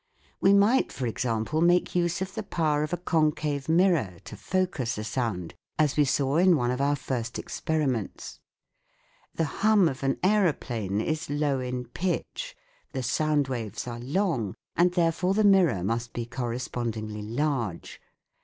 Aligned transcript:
We 0.39 0.51
might, 0.51 0.91
for 0.91 1.05
example, 1.05 1.61
make 1.61 1.93
use 1.93 2.23
of 2.23 2.33
the 2.33 2.41
power 2.41 2.81
of 2.81 2.91
a 2.91 2.97
concave 2.97 3.69
mirror 3.69 4.17
to 4.25 4.35
focus 4.35 4.97
a 4.97 5.03
sound, 5.03 5.53
as 5.77 5.95
we 5.95 6.05
saw 6.05 6.37
in 6.37 6.55
one 6.57 6.71
of 6.71 6.81
our 6.81 6.95
first 6.95 7.37
experiments 7.37 8.39
(p. 9.37 9.43
28, 9.43 9.43
Fig. 9.45 9.45
16). 9.45 9.45
The 9.45 9.57
hum 9.67 9.87
of 9.89 10.01
an 10.01 10.17
aeroplane 10.23 11.01
is 11.01 11.29
low 11.29 11.59
in 11.59 11.85
pitch, 11.85 12.55
the 12.93 13.03
sound 13.03 13.47
waves 13.47 13.87
are 13.87 13.99
long, 13.99 14.55
and 14.75 14.91
therefore 14.91 15.35
the 15.35 15.43
mirror 15.43 15.83
must 15.83 16.13
be 16.13 16.25
correspondingly 16.25 17.21
large. 17.21 18.01